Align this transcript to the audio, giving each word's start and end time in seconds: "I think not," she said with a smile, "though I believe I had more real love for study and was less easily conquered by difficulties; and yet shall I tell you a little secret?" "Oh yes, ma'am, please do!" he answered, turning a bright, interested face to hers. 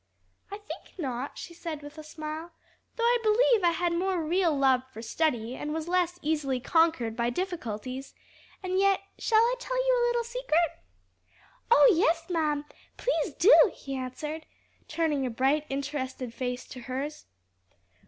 "I 0.49 0.57
think 0.57 0.97
not," 0.97 1.37
she 1.37 1.53
said 1.53 1.83
with 1.83 1.95
a 1.99 2.03
smile, 2.03 2.53
"though 2.95 3.03
I 3.03 3.19
believe 3.21 3.63
I 3.63 3.69
had 3.73 3.93
more 3.93 4.23
real 4.25 4.57
love 4.57 4.81
for 4.91 5.03
study 5.03 5.55
and 5.55 5.75
was 5.75 5.87
less 5.87 6.17
easily 6.23 6.59
conquered 6.59 7.15
by 7.15 7.29
difficulties; 7.29 8.15
and 8.63 8.79
yet 8.79 9.01
shall 9.19 9.41
I 9.43 9.53
tell 9.59 9.77
you 9.77 9.93
a 9.99 10.03
little 10.07 10.23
secret?" 10.23 10.71
"Oh 11.69 11.87
yes, 11.93 12.27
ma'am, 12.31 12.65
please 12.97 13.35
do!" 13.35 13.53
he 13.75 13.95
answered, 13.95 14.47
turning 14.87 15.23
a 15.23 15.29
bright, 15.29 15.67
interested 15.69 16.33
face 16.33 16.65
to 16.69 16.79
hers. 16.81 17.25